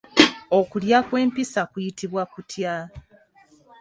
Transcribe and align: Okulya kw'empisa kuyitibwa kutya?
Okulya 0.57 0.99
kw'empisa 1.07 1.61
kuyitibwa 1.71 2.23
kutya? 2.33 2.73